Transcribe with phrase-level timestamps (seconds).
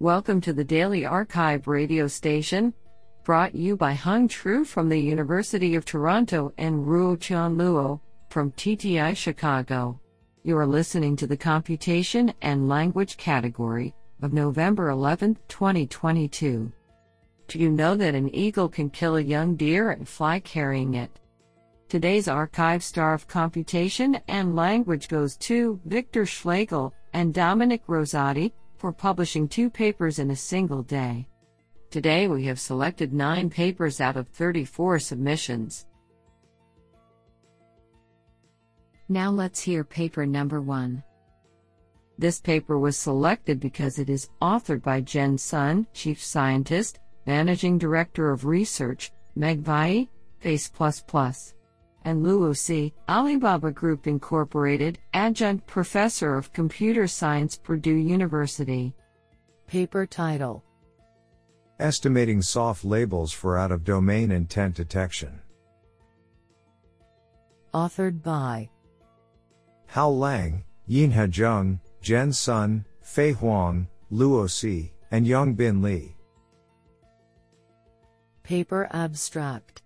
[0.00, 2.72] Welcome to the Daily Archive radio station,
[3.24, 7.98] brought you by Hung Tru from the University of Toronto and Ruo Chan Luo
[8.30, 9.98] from TTI Chicago.
[10.44, 13.92] You are listening to the Computation and Language category
[14.22, 16.70] of November 11, 2022.
[17.48, 21.10] Do you know that an eagle can kill a young deer and fly carrying it?
[21.88, 28.92] Today's archive star of computation and language goes to Victor Schlegel and Dominic Rosati for
[28.92, 31.28] publishing two papers in a single day.
[31.90, 35.86] Today we have selected nine papers out of 34 submissions.
[39.08, 41.02] Now let's hear paper number one.
[42.18, 48.30] This paper was selected because it is authored by Jian Sun, Chief Scientist, Managing Director
[48.30, 50.08] of Research, Megvii,
[50.40, 50.70] Face++,
[52.08, 58.94] and Luo Si, Alibaba Group Incorporated, Adjunct Professor of Computer Science, Purdue University.
[59.66, 60.64] Paper title
[61.78, 65.38] Estimating soft labels for out of domain intent detection.
[67.74, 68.70] Authored by
[69.88, 76.16] Hao Lang, Yinhe Zheng, Jian Sun, Fei Huang, Luo Si, and Yongbin Li.
[78.42, 79.82] Paper abstract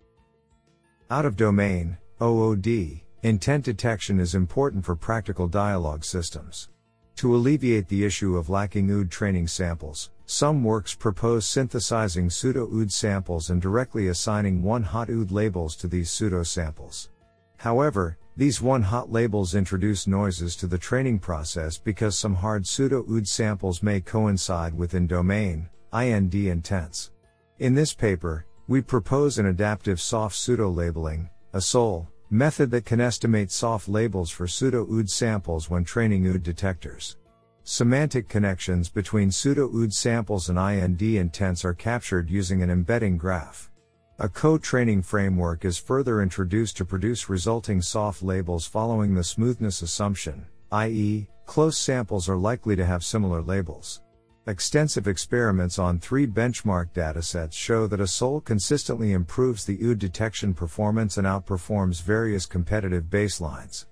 [1.11, 6.69] Out of domain, OOD, intent detection is important for practical dialogue systems.
[7.17, 12.93] To alleviate the issue of lacking OOD training samples, some works propose synthesizing pseudo OOD
[12.93, 17.11] samples and directly assigning one hot OOD labels to these pseudo samples.
[17.59, 23.05] However, these one hot labels introduce noises to the training process because some hard pseudo
[23.09, 27.11] OOD samples may coincide with in domain, IND intents.
[27.59, 32.99] In this paper, we propose an adaptive soft pseudo labeling, a SOL, method that can
[32.99, 37.19] estimate soft labels for pseudo OOD samples when training OOD detectors.
[37.65, 43.71] Semantic connections between pseudo OOD samples and IND intents are captured using an embedding graph.
[44.19, 50.47] A co-training framework is further introduced to produce resulting soft labels following the smoothness assumption,
[50.73, 54.01] i.e., close samples are likely to have similar labels.
[54.49, 60.53] Extensive experiments on three benchmark datasets show that a SOL consistently improves the OOD detection
[60.53, 63.87] performance and outperforms various competitive baselines.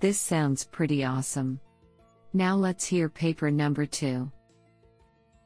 [0.00, 1.58] This sounds pretty awesome.
[2.34, 4.30] Now let's hear paper number two.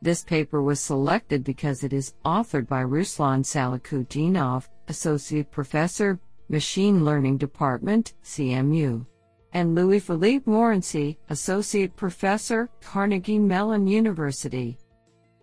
[0.02, 6.18] This paper was selected because it is authored by Ruslan Salakhutdinov, Associate Professor,
[6.48, 9.06] Machine Learning Department, CMU
[9.54, 14.78] and Louis Philippe Morency, Associate Professor, Carnegie Mellon University.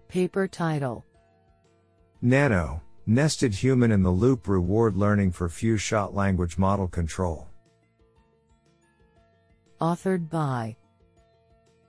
[0.07, 1.05] Paper title
[2.21, 7.47] Nano, Nested Human in the Loop Reward Learning for Few Shot Language Model Control.
[9.79, 10.75] Authored by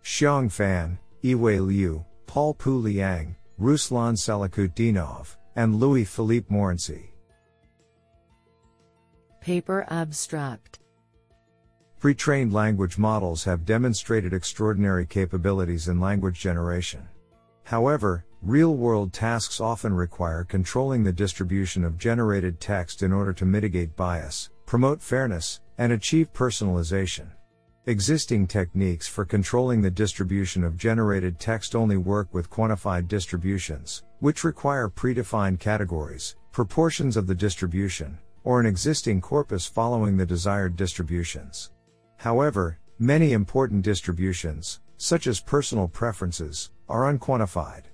[0.05, 7.11] Xiang Fan, Yiwei Liu, Paul Pu Liang, Ruslan Salakhutdinov, and Louis Philippe Morency.
[9.41, 10.80] Paper abstract
[12.01, 17.07] Pre-trained language models have demonstrated extraordinary capabilities in language generation.
[17.65, 23.97] However, real-world tasks often require controlling the distribution of generated text in order to mitigate
[23.97, 27.27] bias, promote fairness, and achieve personalization.
[27.85, 34.43] Existing techniques for controlling the distribution of generated text only work with quantified distributions, which
[34.43, 41.73] require predefined categories, proportions of the distribution, or an existing corpus following the desired distributions.
[42.21, 47.85] However, many important distributions, such as personal preferences, are unquantified.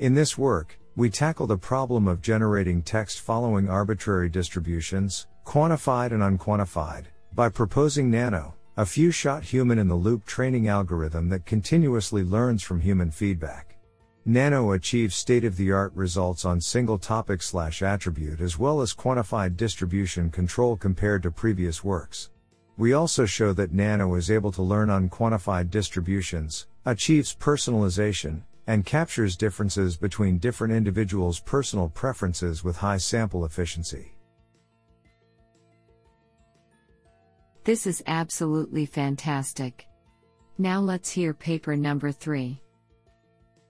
[0.00, 6.24] In this work, we tackle the problem of generating text following arbitrary distributions, quantified and
[6.24, 7.04] unquantified,
[7.36, 12.64] by proposing Nano, a few shot human in the loop training algorithm that continuously learns
[12.64, 13.76] from human feedback.
[14.24, 18.92] Nano achieves state of the art results on single topic slash attribute as well as
[18.92, 22.30] quantified distribution control compared to previous works.
[22.78, 29.36] We also show that Nano is able to learn unquantified distributions, achieves personalization, and captures
[29.36, 34.14] differences between different individuals' personal preferences with high sample efficiency.
[37.64, 39.88] This is absolutely fantastic.
[40.56, 42.62] Now let's hear paper number three.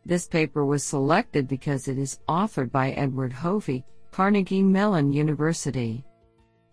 [0.05, 6.05] This paper was selected because it is authored by Edward Hovy, Carnegie Mellon University.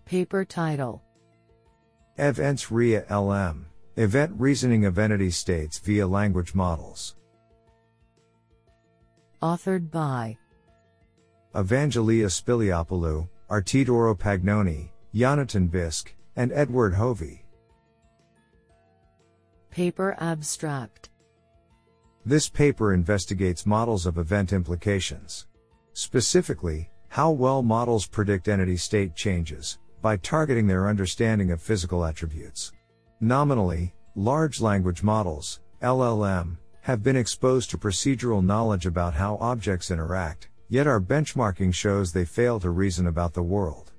[0.05, 1.04] Paper title
[2.17, 3.65] EvEntS ReaLM,
[3.97, 7.17] Event Reasoning of Entity States via Language Models.
[9.41, 10.37] Authored by
[11.53, 17.43] Evangelia Spiliopoulou, Artidoro Pagnoni, Yonatan Bisk, and Edward Hovy.
[19.69, 21.09] Paper Abstract
[22.25, 25.47] This paper investigates models of event implications.
[25.91, 32.71] Specifically, how well models predict entity state changes, by targeting their understanding of physical attributes.
[33.21, 40.49] Nominally, large language models, LLM, have been exposed to procedural knowledge about how objects interact,
[40.69, 43.93] yet our benchmarking shows they fail to reason about the world.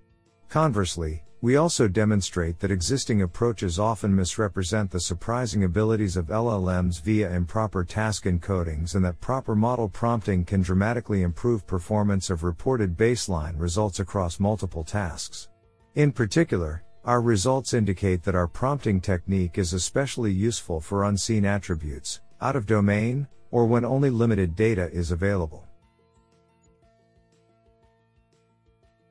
[0.48, 7.32] Conversely, we also demonstrate that existing approaches often misrepresent the surprising abilities of LLMs via
[7.32, 13.58] improper task encodings and that proper model prompting can dramatically improve performance of reported baseline
[13.58, 15.48] results across multiple tasks.
[15.96, 22.20] In particular, our results indicate that our prompting technique is especially useful for unseen attributes,
[22.42, 25.66] out of domain, or when only limited data is available.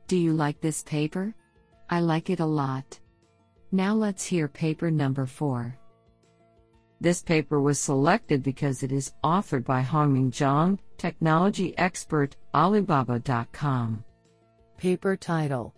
[0.08, 1.34] Do you like this paper?
[1.90, 3.00] I like it a lot.
[3.72, 5.76] Now let's hear paper number 4.
[7.02, 14.04] This paper was selected because it is authored by Hongming Zhang, technology expert, Alibaba.com.
[14.78, 15.75] Paper title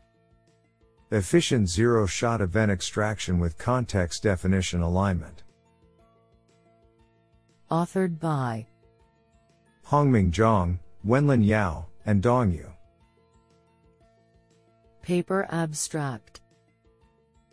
[1.09, 5.43] Efficient Zero Shot Event Extraction with Context Definition Alignment.
[7.71, 8.67] Authored by
[9.87, 12.69] Hongming Zhang, Wenlin Yao, and Dong Yu.
[15.01, 16.41] Paper Abstract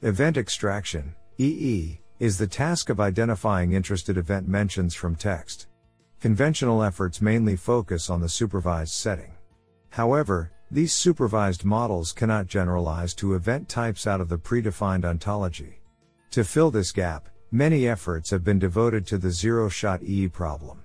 [0.02, 5.68] Event extraction, EE, is the task of identifying interested event mentions from text.
[6.20, 9.32] Conventional efforts mainly focus on the supervised setting.
[9.90, 15.80] However, these supervised models cannot generalize to event types out of the predefined ontology.
[16.32, 20.82] To fill this gap, many efforts have been devoted to the zero shot EE problem.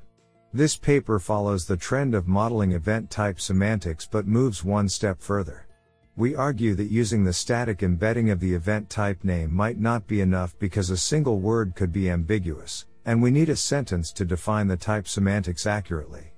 [0.53, 5.65] This paper follows the trend of modeling event type semantics but moves one step further.
[6.15, 10.21] We argue that using the static embedding of the event type name might not be
[10.21, 14.67] enough because a single word could be ambiguous, and we need a sentence to define
[14.67, 16.31] the type semantics accurately.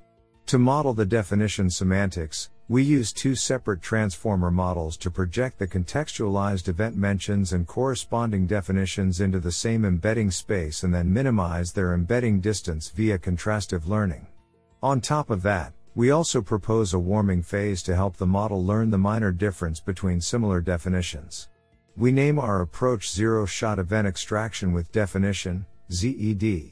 [0.48, 6.70] To model the definition semantics, we use two separate transformer models to project the contextualized
[6.70, 12.40] event mentions and corresponding definitions into the same embedding space and then minimize their embedding
[12.40, 14.26] distance via contrastive learning.
[14.82, 18.90] On top of that, we also propose a warming phase to help the model learn
[18.90, 21.50] the minor difference between similar definitions.
[21.98, 26.72] We name our approach Zero Shot Event Extraction with Definition, ZED.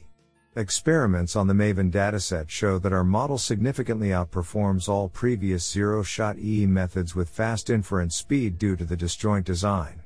[0.56, 6.36] Experiments on the MAVEN dataset show that our model significantly outperforms all previous zero shot
[6.40, 10.02] EE methods with fast inference speed due to the disjoint design.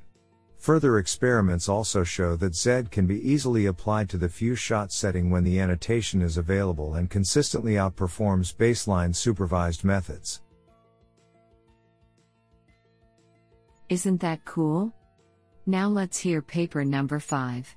[0.58, 5.30] Further experiments also show that Z can be easily applied to the few shot setting
[5.30, 10.42] when the annotation is available and consistently outperforms baseline supervised methods.
[13.88, 14.92] Isn't that cool?
[15.64, 17.74] Now let's hear paper number 5.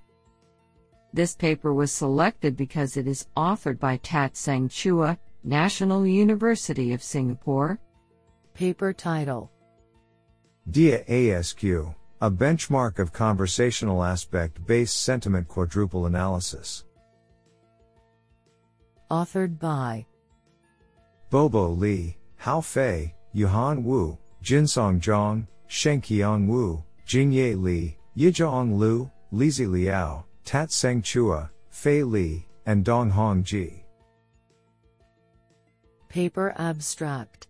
[1.13, 7.01] This paper was selected because it is authored by Tat Seng Chua, National University of
[7.01, 7.79] Singapore.
[8.53, 9.51] Paper title
[10.69, 16.83] DIA ASQ a benchmark of conversational aspect based sentiment quadruple analysis.
[19.11, 20.05] Authored by
[21.29, 29.69] Bobo Li, Hao Fei, Yuhan Wu, Jinsong Zhang, Shengqiang Wu, Jingye Li, Yizhong Lu, Lizi
[29.69, 33.83] Liao, Tat Seng Chua, Fei Li, and Dong Hong Ji.
[36.07, 37.47] Paper Abstract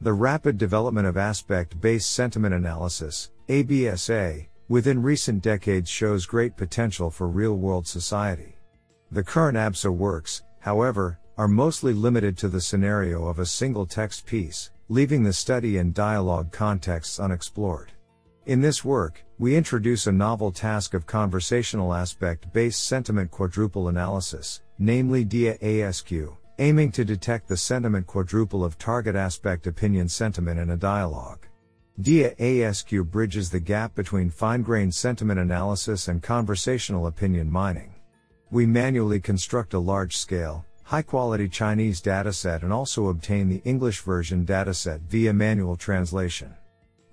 [0.00, 7.10] The rapid development of aspect based sentiment analysis, ABSA, within recent decades shows great potential
[7.10, 8.56] for real world society.
[9.10, 14.24] The current ABSA works, however, are mostly limited to the scenario of a single text
[14.24, 17.92] piece, leaving the study and dialogue contexts unexplored.
[18.46, 24.62] In this work, we introduce a novel task of conversational aspect based sentiment quadruple analysis,
[24.78, 30.70] namely DIA ASQ, aiming to detect the sentiment quadruple of target aspect opinion sentiment in
[30.70, 31.46] a dialogue.
[32.00, 37.92] DIA ASQ bridges the gap between fine-grained sentiment analysis and conversational opinion mining.
[38.52, 45.00] We manually construct a large-scale, high-quality Chinese dataset and also obtain the English version dataset
[45.08, 46.54] via manual translation.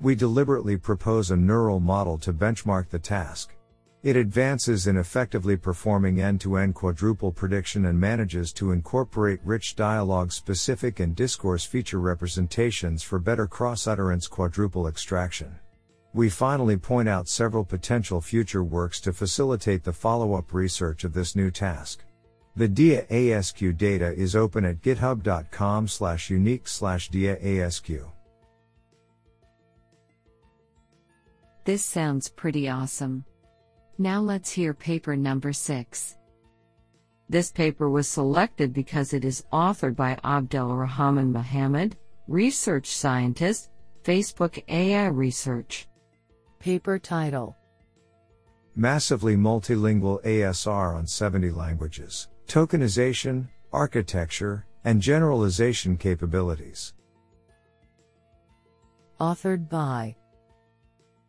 [0.02, 3.54] We deliberately propose a neural model to benchmark the task.
[4.02, 11.00] It advances in effectively performing end-to-end quadruple prediction and manages to incorporate rich dialogue specific
[11.00, 15.60] and discourse feature representations for better cross-utterance quadruple extraction.
[16.14, 21.36] We finally point out several potential future works to facilitate the follow-up research of this
[21.36, 22.04] new task.
[22.56, 28.12] The DIA ASQ data is open at github.com slash unique slash DIA ASQ.
[31.64, 33.24] This sounds pretty awesome.
[34.00, 36.18] Now let's hear paper number 6.
[37.30, 43.70] This paper was selected because it is authored by Abdel Rahman Mohamed, research scientist,
[44.04, 45.88] Facebook AI Research.
[46.60, 47.56] Paper title
[48.76, 56.94] Massively Multilingual ASR on 70 Languages Tokenization, Architecture, and Generalization Capabilities.
[59.20, 60.16] Authored by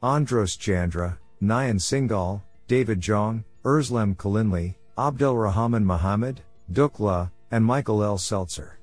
[0.03, 6.41] Andros Tjandra, Nayan Singhal, David Jong, Ozlem Kalinli, Abdelrahman Mohamed,
[6.73, 8.19] Dukla, and Michael L.
[8.19, 8.79] Seltzer.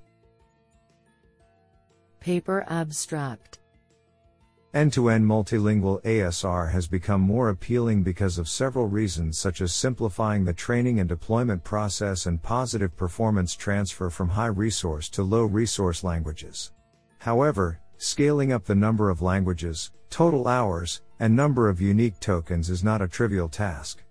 [2.21, 3.59] Paper Abstract
[4.73, 9.73] End to end multilingual ASR has become more appealing because of several reasons, such as
[9.73, 15.43] simplifying the training and deployment process and positive performance transfer from high resource to low
[15.43, 16.71] resource languages.
[17.17, 22.81] However, scaling up the number of languages, total hours, and number of unique tokens is
[22.81, 24.01] not a trivial task.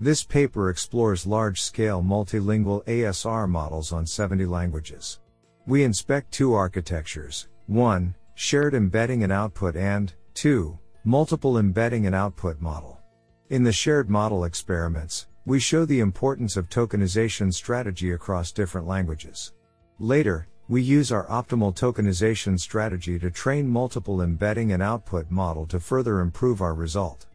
[0.00, 5.20] This paper explores large scale multilingual ASR models on 70 languages.
[5.64, 10.76] We inspect two architectures 1 shared embedding and output and 2.
[11.04, 13.00] multiple embedding and output model.
[13.48, 19.52] In the shared model experiments, we show the importance of tokenization strategy across different languages.
[20.00, 25.78] Later, we use our optimal tokenization strategy to train multiple embedding and output model to
[25.78, 27.26] further improve our result.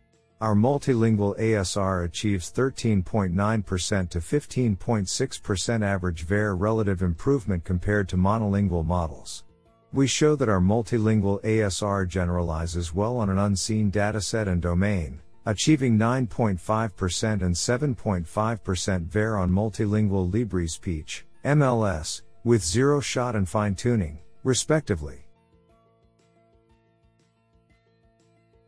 [0.42, 9.46] Our multilingual ASR achieves 13.9% to 15.6% average WER relative improvement compared to monolingual models.
[9.94, 15.98] We show that our multilingual ASR generalizes well on an unseen dataset and domain, achieving
[15.98, 25.28] 9.5% and 7.5% WER on multilingual LibriSpeech, MLS, with zero shot and fine tuning, respectively.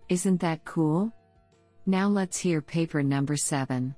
[0.10, 1.12] Isn't that cool?
[1.86, 3.96] Now let's hear paper number 7.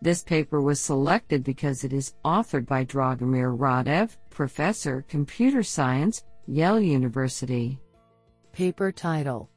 [0.00, 6.80] This paper was selected because it is authored by Dragomir Radev, Professor, Computer Science, Yale
[6.80, 7.78] University.
[8.52, 9.48] Paper title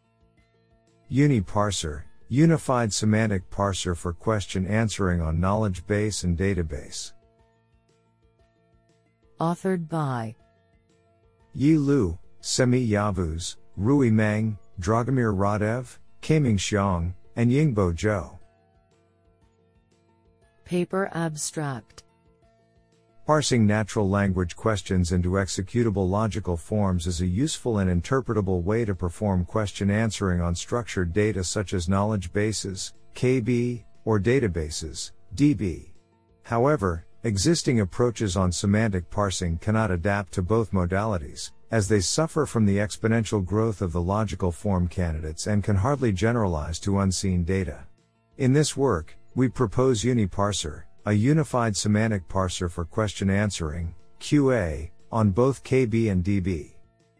[1.11, 7.13] UniParser, Unified Semantic Parser for Question Answering on Knowledge Base and Database.
[9.39, 10.33] Authored by
[11.53, 18.39] Yi Lu, Semih Yavuz, Rui Meng, Dragomir Radev, Caiming Xiong, and Yingbo Zhou.
[20.63, 22.03] Paper Abstract
[23.25, 28.95] Parsing natural language questions into executable logical forms is a useful and interpretable way to
[28.95, 35.89] perform question answering on structured data such as knowledge bases, KB, or databases, DB.
[36.43, 42.67] However, existing approaches on semantic parsing cannot adapt to both modalities, as they suffer from
[42.67, 47.83] the exponential growth of the logical form candidates and can hardly generalize to unseen data.
[48.37, 55.31] In this work, we propose UniParser, a unified semantic parser for question answering, QA, on
[55.31, 56.73] both KB and DB.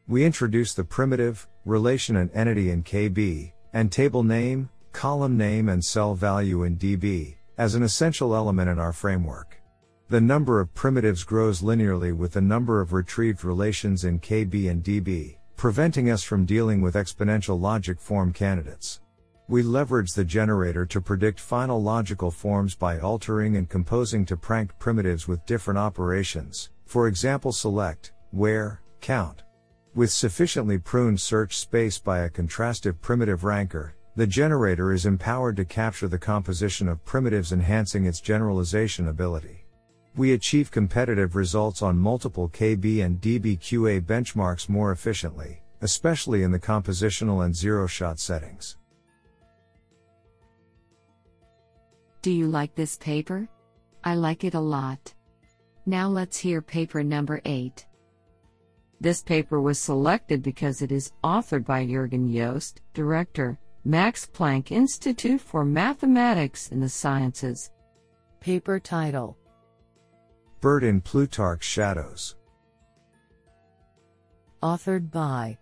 [0.08, 5.84] We introduce the primitive, relation and entity in KB, and table name, column name and
[5.84, 9.60] cell value in DB, as an essential element in our framework.
[10.08, 14.84] The number of primitives grows linearly with the number of retrieved relations in KB and
[14.84, 19.02] DB, preventing us from dealing with exponential logic form candidates.
[19.48, 24.78] We leverage the generator to predict final logical forms by altering and composing to prank
[24.78, 29.42] primitives with different operations, for example select, where, count.
[29.96, 35.66] With sufficiently pruned search space by a contrastive primitive ranker, the generator is empowered to
[35.66, 39.65] capture the composition of primitives enhancing its generalization ability.
[40.18, 46.60] We achieve competitive results on multiple KB and DBQA benchmarks more efficiently, especially in the
[46.60, 48.78] compositional and zero shot settings.
[52.22, 53.50] Do you like this paper?
[54.06, 55.14] I like it a lot.
[55.86, 57.86] Now let's hear paper number 8.
[59.02, 65.42] This paper was selected because it is authored by Jürgen Jost, Director, Max Planck Institute
[65.42, 67.70] for Mathematics and the Sciences.
[68.40, 69.38] Paper title
[70.66, 72.38] BERT in Plutarch's Shadows.
[74.64, 75.60] Authored by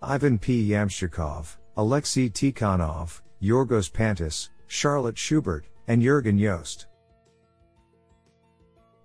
[0.00, 0.66] Ivan P.
[0.66, 6.86] Yamshchikov, Alexei Tikhonov, Yorgos Pantis, Charlotte Schubert, and Jürgen Jost.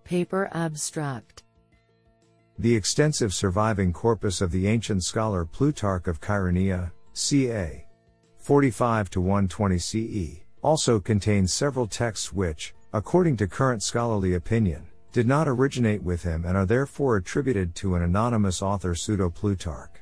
[0.05, 1.43] Paper Abstract
[2.57, 7.85] The extensive surviving corpus of the ancient scholar Plutarch of Chaeronea, ca.
[8.37, 15.27] 45 to 120 CE, also contains several texts which, according to current scholarly opinion, did
[15.27, 20.01] not originate with him and are therefore attributed to an anonymous author pseudo Plutarch.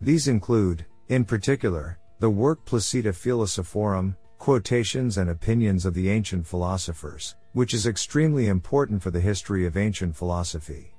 [0.00, 7.36] These include, in particular, the work Placita Philosophorum, quotations and opinions of the ancient philosophers,
[7.52, 10.94] which is extremely important for the history of ancient philosophy.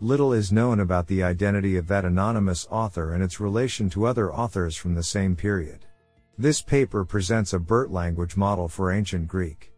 [0.00, 4.32] Little is known about the identity of that anonymous author and its relation to other
[4.32, 5.84] authors from the same period.
[6.38, 9.69] This paper presents a BERT language model for ancient Greek.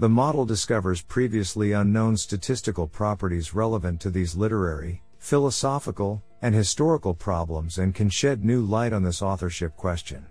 [0.00, 7.78] The model discovers previously unknown statistical properties relevant to these literary, philosophical, and historical problems
[7.78, 10.24] and can shed new light on this authorship question.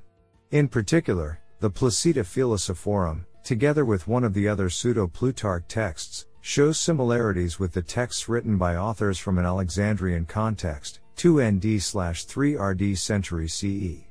[0.52, 7.60] In particular, the Placita Philosophorum, together with one of the other pseudo-Plutarch texts, shows similarities
[7.60, 13.50] with the texts written by authors from an Alexandrian context, 2 ND 3 RD century
[13.50, 14.06] CE.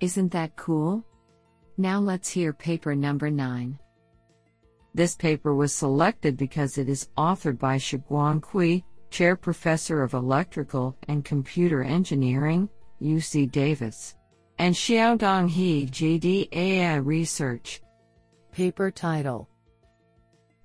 [0.00, 1.04] Isn't that cool?
[1.80, 3.78] Now let's hear paper number 9.
[4.94, 10.96] This paper was selected because it is authored by Shuguang Cui, Chair Professor of Electrical
[11.06, 12.68] and Computer Engineering,
[13.00, 14.16] UC Davis
[14.58, 17.80] and Xiaodong He JD AI Research.
[18.50, 19.48] Paper title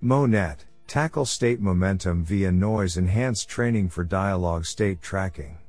[0.03, 5.59] MoNet Tackle State Momentum via Noise Enhanced Training for Dialogue State Tracking.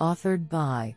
[0.00, 0.94] Authored by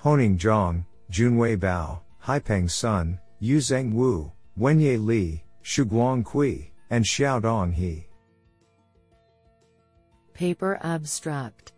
[0.00, 8.06] Haoning Zhang, Junwei Bao, Haipeng Sun, Yuzheng Wu, Wenye Li, Shuguang Cui, and Xiaodong He.
[10.32, 11.74] Paper Abstract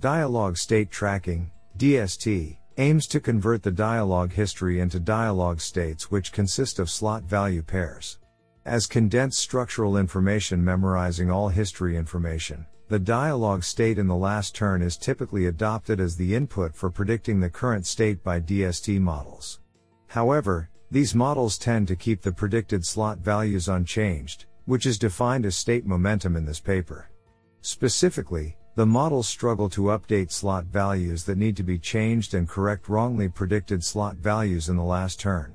[0.00, 6.78] Dialogue State Tracking, DST, aims to convert the dialogue history into dialogue states which consist
[6.78, 8.18] of slot value pairs.
[8.66, 14.82] As condensed structural information memorizing all history information, the dialogue state in the last turn
[14.82, 19.60] is typically adopted as the input for predicting the current state by DST models.
[20.08, 25.54] However, these models tend to keep the predicted slot values unchanged, which is defined as
[25.54, 27.08] state momentum in this paper.
[27.60, 32.88] Specifically, the models struggle to update slot values that need to be changed and correct
[32.88, 35.54] wrongly predicted slot values in the last turn.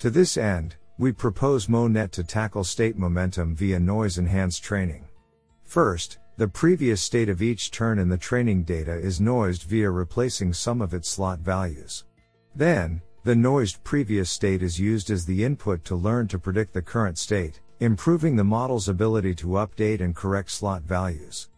[0.00, 5.06] To this end, we propose MoNet to tackle state momentum via noise enhanced training.
[5.64, 10.52] First, the previous state of each turn in the training data is noised via replacing
[10.52, 12.04] some of its slot values.
[12.54, 16.82] Then, the noised previous state is used as the input to learn to predict the
[16.82, 21.48] current state, improving the model's ability to update and correct slot values.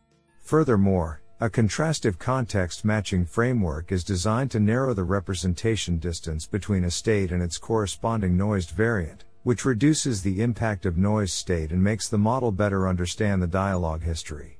[0.43, 6.91] Furthermore, a contrastive context matching framework is designed to narrow the representation distance between a
[6.91, 12.09] state and its corresponding noised variant, which reduces the impact of noise state and makes
[12.09, 14.58] the model better understand the dialogue history.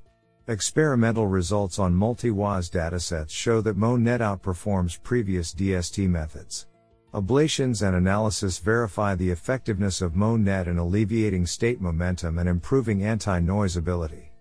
[0.49, 6.65] Experimental results on MultiWOZ datasets show that MoNet outperforms previous DST methods.
[7.13, 13.77] Ablations and analysis verify the effectiveness of MoNet in alleviating state momentum and improving anti-noise
[13.77, 14.31] ability.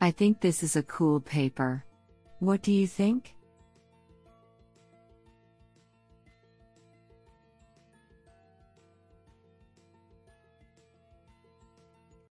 [0.00, 1.84] I think this is a cool paper.
[2.38, 3.34] What do you think?